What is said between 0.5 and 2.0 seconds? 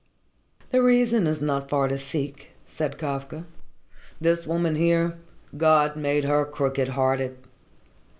"The reason is not far to